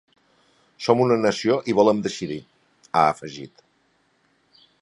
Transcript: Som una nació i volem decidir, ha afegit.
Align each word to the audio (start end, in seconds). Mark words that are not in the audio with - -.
Som 0.85 1.03
una 1.03 1.17
nació 1.25 1.59
i 1.73 1.77
volem 1.81 2.01
decidir, 2.09 2.41
ha 3.01 3.07
afegit. 3.13 3.67